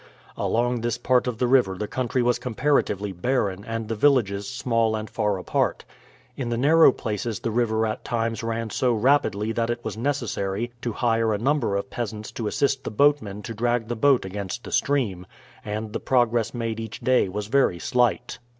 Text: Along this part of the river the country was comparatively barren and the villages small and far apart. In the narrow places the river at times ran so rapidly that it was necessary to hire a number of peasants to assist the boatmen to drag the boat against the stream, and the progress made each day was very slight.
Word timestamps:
Along 0.35 0.81
this 0.81 0.97
part 0.97 1.27
of 1.27 1.37
the 1.37 1.45
river 1.45 1.77
the 1.77 1.87
country 1.87 2.23
was 2.23 2.39
comparatively 2.39 3.11
barren 3.11 3.63
and 3.63 3.87
the 3.87 3.93
villages 3.93 4.49
small 4.49 4.95
and 4.95 5.07
far 5.07 5.37
apart. 5.37 5.85
In 6.35 6.49
the 6.49 6.57
narrow 6.57 6.91
places 6.91 7.39
the 7.41 7.51
river 7.51 7.85
at 7.85 8.03
times 8.03 8.41
ran 8.41 8.71
so 8.71 8.93
rapidly 8.93 9.51
that 9.51 9.69
it 9.69 9.85
was 9.85 9.97
necessary 9.97 10.71
to 10.81 10.93
hire 10.93 11.35
a 11.35 11.37
number 11.37 11.75
of 11.75 11.91
peasants 11.91 12.31
to 12.31 12.47
assist 12.47 12.83
the 12.83 12.89
boatmen 12.89 13.43
to 13.43 13.53
drag 13.53 13.89
the 13.89 13.95
boat 13.95 14.25
against 14.25 14.63
the 14.63 14.71
stream, 14.71 15.27
and 15.63 15.93
the 15.93 15.99
progress 15.99 16.51
made 16.51 16.79
each 16.79 17.01
day 17.01 17.29
was 17.29 17.45
very 17.45 17.77
slight. 17.77 18.39